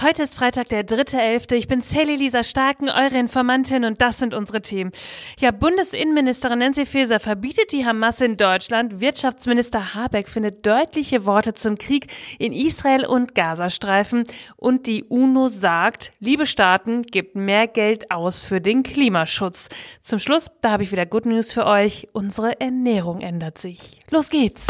[0.00, 1.54] Heute ist Freitag, der 3.11.
[1.54, 4.92] Ich bin Sally Lisa Starken, eure Informantin und das sind unsere Themen.
[5.40, 9.00] Ja, Bundesinnenministerin Nancy Faeser verbietet die Hamas in Deutschland.
[9.00, 12.06] Wirtschaftsminister Habeck findet deutliche Worte zum Krieg
[12.38, 14.22] in Israel und Gazastreifen.
[14.56, 19.68] Und die UNO sagt, liebe Staaten, gebt mehr Geld aus für den Klimaschutz.
[20.00, 22.06] Zum Schluss, da habe ich wieder Good News für euch.
[22.12, 24.00] Unsere Ernährung ändert sich.
[24.10, 24.68] Los geht's!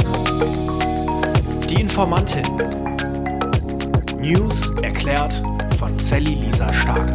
[1.68, 2.97] Die Informantin.
[4.21, 5.41] News erklärt
[5.79, 7.09] von Sally Lisa Stark.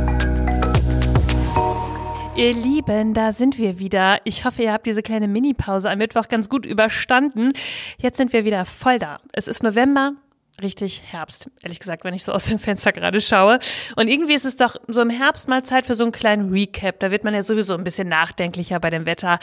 [2.38, 4.22] Ihr Lieben, da sind wir wieder.
[4.24, 7.52] Ich hoffe, ihr habt diese kleine Minipause am Mittwoch ganz gut überstanden.
[7.98, 9.20] Jetzt sind wir wieder voll da.
[9.34, 10.14] Es ist November,
[10.62, 13.60] richtig Herbst, ehrlich gesagt, wenn ich so aus dem Fenster gerade schaue.
[13.98, 17.02] Und irgendwie ist es doch so im Herbst mal Zeit für so einen kleinen Recap.
[17.02, 19.40] Da wird man ja sowieso ein bisschen nachdenklicher bei dem Wetter.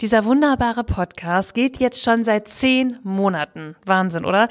[0.00, 3.76] Dieser wunderbare Podcast geht jetzt schon seit zehn Monaten.
[3.84, 4.48] Wahnsinn, oder?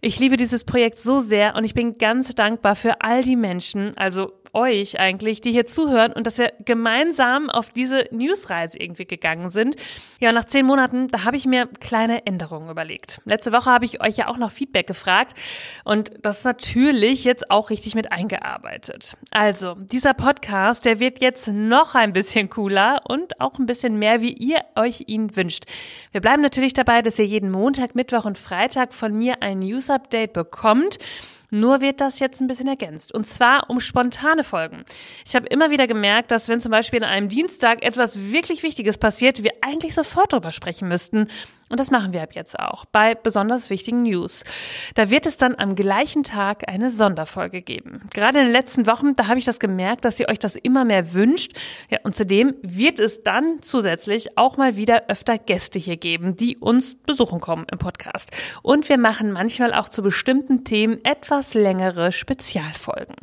[0.00, 3.94] Ich liebe dieses Projekt so sehr und ich bin ganz dankbar für all die Menschen,
[3.98, 9.50] also euch eigentlich, die hier zuhören und dass wir gemeinsam auf diese Newsreise irgendwie gegangen
[9.50, 9.76] sind.
[10.18, 13.20] Ja, nach zehn Monaten, da habe ich mir kleine Änderungen überlegt.
[13.26, 15.36] Letzte Woche habe ich euch ja auch noch Feedback gefragt
[15.84, 19.16] und das natürlich jetzt auch richtig mit eingearbeitet.
[19.30, 24.22] Also, dieser Podcast, der wird jetzt noch ein bisschen cooler und auch ein bisschen mehr,
[24.22, 25.64] wie ihr euch ihn wünscht.
[26.12, 30.32] Wir bleiben natürlich dabei, dass ihr jeden Montag, Mittwoch und Freitag von mir ein News-Update
[30.32, 30.98] bekommt.
[31.50, 33.14] Nur wird das jetzt ein bisschen ergänzt.
[33.14, 34.84] Und zwar um spontane Folgen.
[35.26, 38.98] Ich habe immer wieder gemerkt, dass wenn zum Beispiel an einem Dienstag etwas wirklich Wichtiges
[38.98, 41.28] passiert, wir eigentlich sofort darüber sprechen müssten.
[41.68, 44.44] Und das machen wir ab jetzt auch bei besonders wichtigen News.
[44.94, 48.02] Da wird es dann am gleichen Tag eine Sonderfolge geben.
[48.14, 50.84] Gerade in den letzten Wochen, da habe ich das gemerkt, dass ihr euch das immer
[50.84, 51.58] mehr wünscht.
[51.90, 56.56] Ja, und zudem wird es dann zusätzlich auch mal wieder öfter Gäste hier geben, die
[56.56, 58.30] uns besuchen kommen im Podcast.
[58.62, 63.16] Und wir machen manchmal auch zu bestimmten Themen etwas längere Spezialfolgen.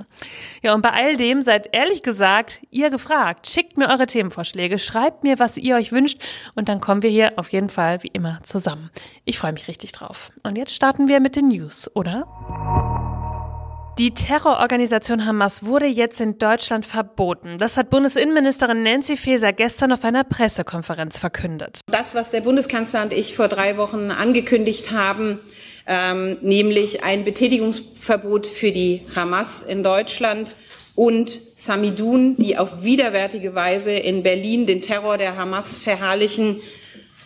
[0.62, 3.48] Ja, und bei all dem seid ehrlich gesagt ihr gefragt.
[3.48, 6.22] Schickt mir eure Themenvorschläge, schreibt mir, was ihr euch wünscht
[6.56, 8.90] und dann kommen wir hier auf jeden Fall wie immer zusammen.
[9.26, 10.32] Ich freue mich richtig drauf.
[10.44, 12.28] Und jetzt starten wir mit den News, oder?
[14.00, 17.60] Die Terrororganisation Hamas wurde jetzt in Deutschland verboten.
[17.60, 21.82] Das hat Bundesinnenministerin Nancy Faeser gestern auf einer Pressekonferenz verkündet.
[21.86, 25.38] Das, was der Bundeskanzler und ich vor drei Wochen angekündigt haben,
[25.86, 30.56] ähm, nämlich ein Betätigungsverbot für die Hamas in Deutschland
[30.96, 36.62] und Samidun, die auf widerwärtige Weise in Berlin den Terror der Hamas verherrlichen,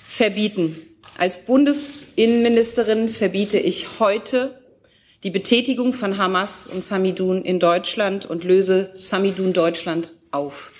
[0.05, 0.86] verbieten.
[1.17, 4.61] Als Bundesinnenministerin verbiete ich heute
[5.23, 10.73] die Betätigung von Hamas und Samidun in Deutschland und löse Samidun Deutschland auf.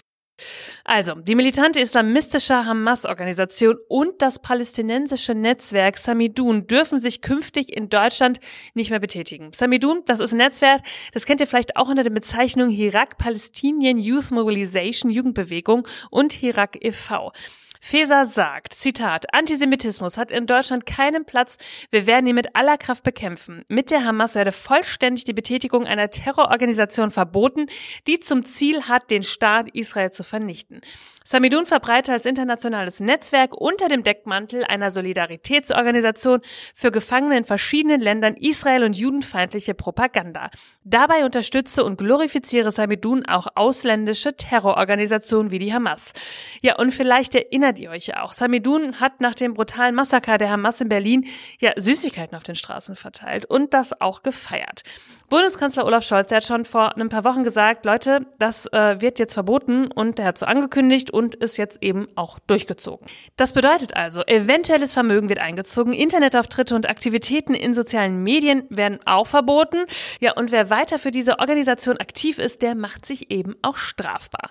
[0.83, 8.39] Also, die militante islamistische Hamas-Organisation und das palästinensische Netzwerk Samidun dürfen sich künftig in Deutschland
[8.75, 9.53] nicht mehr betätigen.
[9.53, 10.81] Samidun, das ist ein Netzwerk,
[11.13, 16.77] das kennt ihr vielleicht auch unter der Bezeichnung Hirak Palestinian Youth Mobilization Jugendbewegung und Hirak
[16.79, 17.33] e.V.
[17.81, 21.57] Feser sagt, Zitat, Antisemitismus hat in Deutschland keinen Platz.
[21.91, 23.63] Wir werden ihn mit aller Kraft bekämpfen.
[23.67, 27.67] Mit der Hamas werde vollständig die Betätigung einer Terrororganisation verboten,
[28.07, 30.81] die zum Ziel hat, den Staat Israel zu vernichten.
[31.27, 36.39] Samidun verbreitet als internationales Netzwerk unter dem Deckmantel einer Solidaritätsorganisation
[36.73, 40.49] für Gefangene in verschiedenen Ländern Israel und judenfeindliche Propaganda.
[40.85, 46.13] Dabei unterstütze und glorifiziere Samidun auch ausländische Terrororganisationen wie die Hamas.
[46.61, 48.31] Ja, und vielleicht erinnert ihr euch auch.
[48.31, 51.27] Samidun hat nach dem brutalen Massaker der Hamas in Berlin
[51.59, 54.83] ja Süßigkeiten auf den Straßen verteilt und das auch gefeiert.
[55.29, 59.19] Bundeskanzler Olaf Scholz, der hat schon vor ein paar Wochen gesagt, Leute, das äh, wird
[59.19, 63.05] jetzt verboten und der hat so angekündigt und ist jetzt eben auch durchgezogen.
[63.35, 69.27] Das bedeutet also, eventuelles Vermögen wird eingezogen, Internetauftritte und Aktivitäten in sozialen Medien werden auch
[69.27, 69.79] verboten.
[70.21, 74.49] Ja, und wer weiter für diese Organisation aktiv ist, der macht sich eben auch strafbar.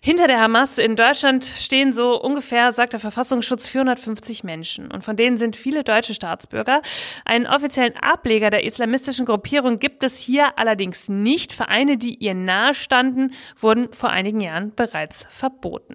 [0.00, 5.16] Hinter der Hamas in Deutschland stehen so ungefähr, sagt der Verfassungsschutz, 450 Menschen und von
[5.16, 6.80] denen sind viele deutsche Staatsbürger.
[7.26, 11.52] Einen offiziellen Ableger der islamistischen Gruppierung gibt es es hier allerdings nicht.
[11.52, 15.94] Vereine, die ihr nahestanden, wurden vor einigen Jahren bereits verboten.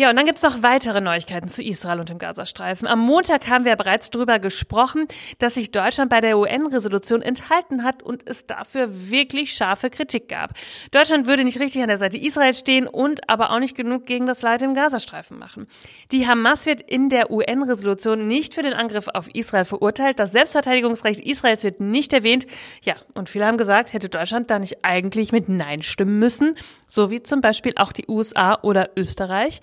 [0.00, 2.86] Ja, und dann gibt's noch weitere Neuigkeiten zu Israel und dem Gazastreifen.
[2.86, 5.08] Am Montag haben wir bereits darüber gesprochen,
[5.40, 10.52] dass sich Deutschland bei der UN-Resolution enthalten hat und es dafür wirklich scharfe Kritik gab.
[10.92, 14.26] Deutschland würde nicht richtig an der Seite Israel stehen und aber auch nicht genug gegen
[14.26, 15.66] das Leid im Gazastreifen machen.
[16.12, 20.20] Die Hamas wird in der UN-Resolution nicht für den Angriff auf Israel verurteilt.
[20.20, 22.46] Das Selbstverteidigungsrecht Israels wird nicht erwähnt.
[22.84, 26.54] Ja, und viele haben gesagt, hätte Deutschland da nicht eigentlich mit Nein stimmen müssen,
[26.88, 29.60] so wie zum Beispiel auch die USA oder Österreich.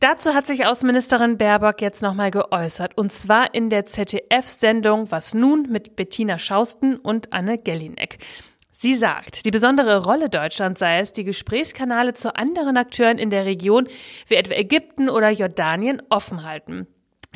[0.00, 5.70] Dazu hat sich Außenministerin Baerbock jetzt nochmal geäußert, und zwar in der ZDF-Sendung Was nun
[5.70, 8.18] mit Bettina Schausten und Anne Gellinek.
[8.78, 13.46] Sie sagt, die besondere Rolle Deutschlands sei es, die Gesprächskanale zu anderen Akteuren in der
[13.46, 13.88] Region
[14.26, 16.86] wie etwa Ägypten oder Jordanien offen halten.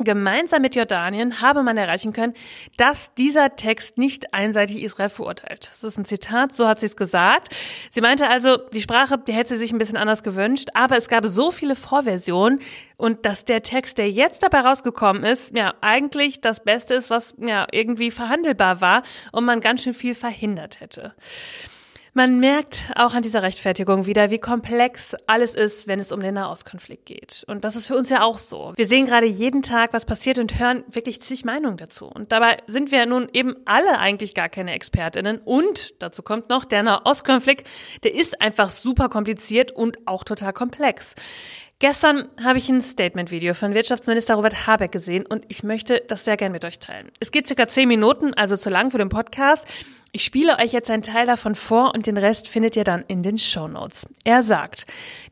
[0.03, 2.33] Gemeinsam mit Jordanien habe man erreichen können,
[2.77, 5.69] dass dieser Text nicht einseitig Israel verurteilt.
[5.71, 7.55] Das ist ein Zitat, so hat sie es gesagt.
[7.89, 11.07] Sie meinte also, die Sprache, die hätte sie sich ein bisschen anders gewünscht, aber es
[11.07, 12.59] gab so viele Vorversionen
[12.97, 17.35] und dass der Text, der jetzt dabei rausgekommen ist, ja, eigentlich das Beste ist, was
[17.37, 21.13] ja irgendwie verhandelbar war und man ganz schön viel verhindert hätte.
[22.13, 26.33] Man merkt auch an dieser Rechtfertigung wieder, wie komplex alles ist, wenn es um den
[26.33, 27.45] Nahostkonflikt geht.
[27.47, 28.73] Und das ist für uns ja auch so.
[28.75, 32.07] Wir sehen gerade jeden Tag, was passiert und hören wirklich zig Meinungen dazu.
[32.07, 35.37] Und dabei sind wir nun eben alle eigentlich gar keine Expertinnen.
[35.37, 37.65] Und dazu kommt noch, der Nahostkonflikt,
[38.03, 41.15] der ist einfach super kompliziert und auch total komplex.
[41.79, 46.35] Gestern habe ich ein Statement-Video von Wirtschaftsminister Robert Habeck gesehen und ich möchte das sehr
[46.35, 47.09] gerne mit euch teilen.
[47.21, 49.65] Es geht circa zehn Minuten, also zu lang für den Podcast.
[50.13, 53.23] Ich spiele euch jetzt einen Teil davon vor und den Rest findet ihr dann in
[53.23, 54.09] den Show Notes.
[54.25, 54.85] Er sagt,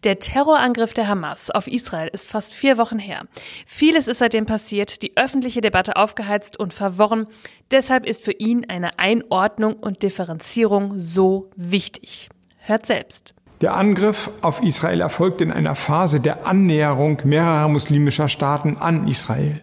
[0.06, 3.24] der Terrorangriff der Hamas auf Israel ist fast vier Wochen her.
[3.66, 7.28] Vieles ist seitdem passiert, die öffentliche Debatte aufgeheizt und verworren.
[7.72, 12.30] Deshalb ist für ihn eine Einordnung und Differenzierung so wichtig.
[12.60, 13.34] Hört selbst.
[13.60, 19.62] Der Angriff auf Israel erfolgt in einer Phase der Annäherung mehrerer muslimischer Staaten an Israel.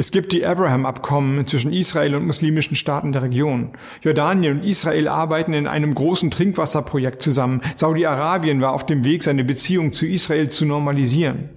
[0.00, 3.72] Es gibt die Abraham-Abkommen zwischen Israel und muslimischen Staaten der Region.
[4.00, 7.62] Jordanien und Israel arbeiten in einem großen Trinkwasserprojekt zusammen.
[7.74, 11.48] Saudi-Arabien war auf dem Weg, seine Beziehung zu Israel zu normalisieren.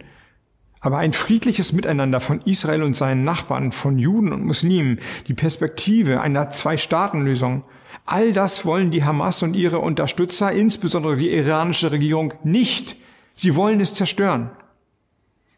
[0.79, 6.21] Aber ein friedliches Miteinander von Israel und seinen Nachbarn, von Juden und Muslimen, die Perspektive
[6.21, 7.61] einer Zwei-Staaten-Lösung,
[8.07, 12.97] all das wollen die Hamas und ihre Unterstützer, insbesondere die iranische Regierung, nicht.
[13.35, 14.49] Sie wollen es zerstören.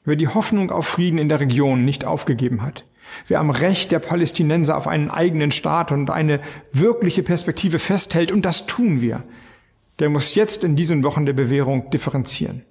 [0.06, 2.86] Wer die Hoffnung auf Frieden in der Region nicht aufgegeben hat,
[3.28, 6.42] wer am Recht der Palästinenser auf einen eigenen Staat und eine
[6.74, 9.24] wirkliche Perspektive festhält, und das tun wir,
[10.00, 12.66] der muss jetzt in diesen Wochen der Bewährung differenzieren.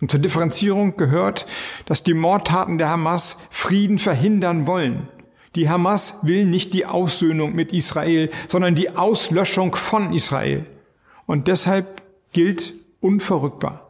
[0.00, 1.46] Und zur Differenzierung gehört,
[1.86, 5.08] dass die Mordtaten der Hamas Frieden verhindern wollen.
[5.54, 10.66] Die Hamas will nicht die Aussöhnung mit Israel, sondern die Auslöschung von Israel.
[11.24, 13.85] Und deshalb gilt unverrückbar.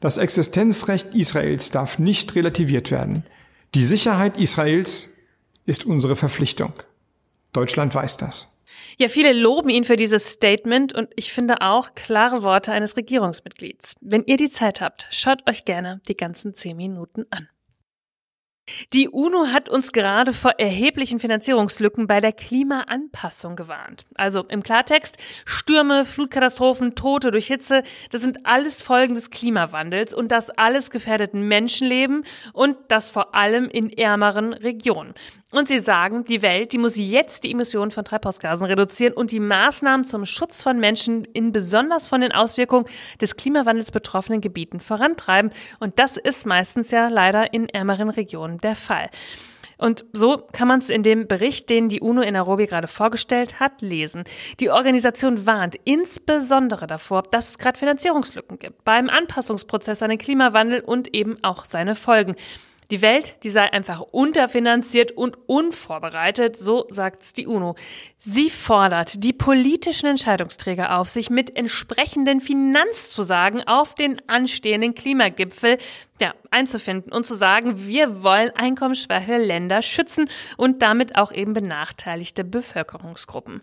[0.00, 3.24] Das Existenzrecht Israels darf nicht relativiert werden.
[3.74, 5.10] Die Sicherheit Israels
[5.66, 6.72] ist unsere Verpflichtung.
[7.52, 8.50] Deutschland weiß das.
[8.98, 13.96] Ja, viele loben ihn für dieses Statement und ich finde auch klare Worte eines Regierungsmitglieds.
[14.00, 17.48] Wenn ihr die Zeit habt, schaut euch gerne die ganzen zehn Minuten an.
[18.92, 24.04] Die UNO hat uns gerade vor erheblichen Finanzierungslücken bei der Klimaanpassung gewarnt.
[24.14, 30.30] Also im Klartext, Stürme, Flutkatastrophen, Tote durch Hitze, das sind alles Folgen des Klimawandels und
[30.30, 35.14] das alles gefährdeten Menschenleben und das vor allem in ärmeren Regionen.
[35.54, 39.38] Und sie sagen, die Welt, die muss jetzt die Emissionen von Treibhausgasen reduzieren und die
[39.38, 42.86] Maßnahmen zum Schutz von Menschen in besonders von den Auswirkungen
[43.20, 45.52] des Klimawandels betroffenen Gebieten vorantreiben.
[45.78, 49.10] Und das ist meistens ja leider in ärmeren Regionen der Fall.
[49.78, 53.60] Und so kann man es in dem Bericht, den die UNO in Nairobi gerade vorgestellt
[53.60, 54.24] hat, lesen.
[54.58, 60.80] Die Organisation warnt insbesondere davor, dass es gerade Finanzierungslücken gibt beim Anpassungsprozess an den Klimawandel
[60.80, 62.34] und eben auch seine Folgen.
[62.90, 67.76] Die Welt, die sei einfach unterfinanziert und unvorbereitet, so sagt's die UNO.
[68.26, 75.76] Sie fordert die politischen Entscheidungsträger auf, sich mit entsprechenden Finanzzusagen auf den anstehenden Klimagipfel
[76.18, 80.24] ja, einzufinden und zu sagen, wir wollen einkommensschwache Länder schützen
[80.56, 83.60] und damit auch eben benachteiligte Bevölkerungsgruppen.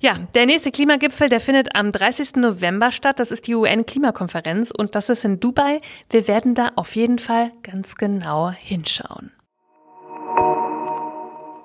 [0.00, 2.36] Ja, der nächste Klimagipfel, der findet am 30.
[2.36, 3.20] November statt.
[3.20, 5.80] Das ist die UN-Klimakonferenz und das ist in Dubai.
[6.08, 9.30] Wir werden da auf jeden Fall ganz genau hinschauen.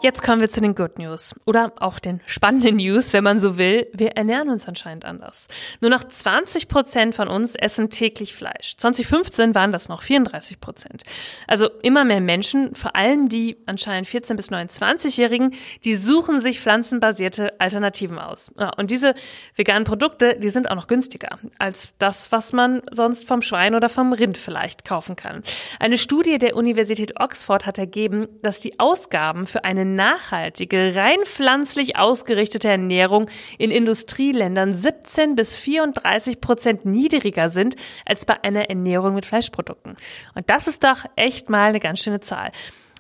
[0.06, 3.58] Jetzt kommen wir zu den Good News oder auch den spannenden News, wenn man so
[3.58, 3.88] will.
[3.92, 5.48] Wir ernähren uns anscheinend anders.
[5.82, 8.78] Nur noch 20 Prozent von uns essen täglich Fleisch.
[8.78, 11.02] 2015 waren das noch 34 Prozent.
[11.48, 17.60] Also immer mehr Menschen, vor allem die anscheinend 14 bis 29-Jährigen, die suchen sich pflanzenbasierte
[17.60, 18.52] Alternativen aus.
[18.60, 19.16] Ja, und diese
[19.56, 23.90] veganen Produkte, die sind auch noch günstiger als das, was man sonst vom Schwein oder
[23.90, 25.42] vom Rind vielleicht kaufen kann.
[25.80, 31.98] Eine Studie der Universität Oxford hat ergeben, dass die Ausgaben für eine nachhaltige, rein pflanzlich
[31.98, 37.76] ausgerichtete Ernährung in Industrieländern 17 bis 34 Prozent niedriger sind
[38.06, 39.96] als bei einer Ernährung mit Fleischprodukten.
[40.36, 42.52] Und das ist doch echt mal eine ganz schöne Zahl.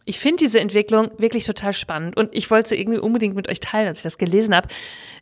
[0.08, 3.60] Ich finde diese Entwicklung wirklich total spannend und ich wollte sie irgendwie unbedingt mit euch
[3.60, 4.68] teilen, als ich das gelesen habe.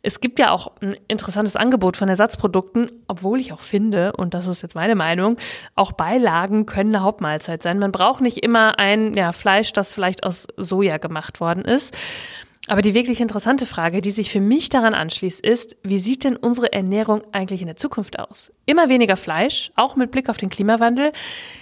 [0.02, 4.46] Es gibt ja auch ein interessantes Angebot von Ersatzprodukten, obwohl ich auch finde, und das
[4.46, 5.38] ist jetzt meine Meinung,
[5.74, 7.78] auch Beilagen können eine Hauptmahlzeit sein.
[7.78, 11.96] Man braucht nicht immer ein ja, Fleisch, das vielleicht aus Soja gemacht worden ist.
[12.66, 16.36] Aber die wirklich interessante Frage, die sich für mich daran anschließt, ist, wie sieht denn
[16.36, 18.52] unsere Ernährung eigentlich in der Zukunft aus?
[18.64, 21.12] Immer weniger Fleisch, auch mit Blick auf den Klimawandel.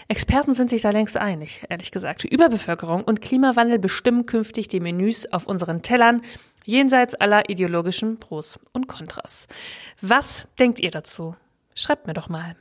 [0.07, 2.23] Experten sind sich da längst einig, ehrlich gesagt.
[2.25, 6.23] Überbevölkerung und Klimawandel bestimmen künftig die Menüs auf unseren Tellern,
[6.65, 9.49] jenseits aller ideologischen Pros und Kontras.
[10.01, 11.35] Was denkt ihr dazu?
[11.75, 12.55] Schreibt mir doch mal.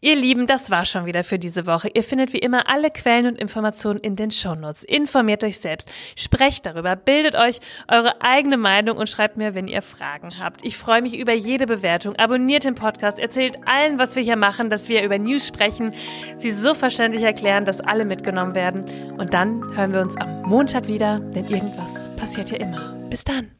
[0.00, 1.88] Ihr Lieben, das war schon wieder für diese Woche.
[1.94, 4.82] Ihr findet wie immer alle Quellen und Informationen in den Shownotes.
[4.82, 9.82] Informiert euch selbst, sprecht darüber, bildet euch eure eigene Meinung und schreibt mir, wenn ihr
[9.82, 10.64] Fragen habt.
[10.64, 12.16] Ich freue mich über jede Bewertung.
[12.16, 15.92] Abonniert den Podcast, erzählt allen, was wir hier machen, dass wir über News sprechen,
[16.36, 18.84] sie so verständlich erklären, dass alle mitgenommen werden.
[19.16, 22.92] Und dann hören wir uns am Montag wieder, denn irgendwas passiert ja immer.
[23.08, 23.52] Bis dann.